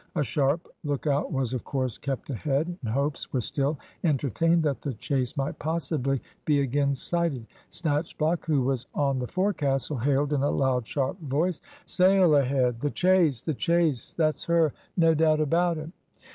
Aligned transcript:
A 0.15 0.23
sharp 0.23 0.67
lookout 0.83 1.31
was, 1.31 1.53
of 1.53 1.63
course, 1.63 1.99
kept 1.99 2.31
ahead, 2.31 2.65
and 2.81 2.91
hopes 2.91 3.31
were 3.31 3.39
still 3.39 3.77
entertained 4.03 4.63
that 4.63 4.81
the 4.81 4.95
chase 4.95 5.37
might 5.37 5.59
possibly 5.59 6.19
be 6.43 6.61
again 6.61 6.95
sighted. 6.95 7.45
Snatchblock, 7.69 8.43
who 8.43 8.63
was 8.63 8.87
on 8.95 9.19
the 9.19 9.27
forecastle, 9.27 9.97
hailed 9.97 10.33
in 10.33 10.41
a 10.41 10.49
loud, 10.49 10.87
sharp 10.87 11.19
voice, 11.21 11.61
"Sail 11.85 12.35
ahead! 12.35 12.79
the 12.79 12.89
chase! 12.89 13.43
the 13.43 13.53
chase! 13.53 14.15
That's 14.15 14.45
her! 14.45 14.73
No 14.97 15.13
doubt 15.13 15.39
about 15.39 15.77
it." 15.77 15.91